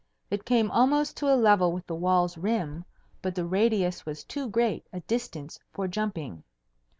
It 0.31 0.45
came 0.45 0.71
almost 0.71 1.15
to 1.17 1.31
a 1.31 1.37
level 1.37 1.71
with 1.71 1.85
the 1.85 1.93
wall's 1.93 2.35
rim, 2.35 2.85
but 3.21 3.35
the 3.35 3.45
radius 3.45 4.03
was 4.03 4.23
too 4.23 4.49
great 4.49 4.87
a 4.91 5.01
distance 5.01 5.59
for 5.73 5.87
jumping. 5.87 6.43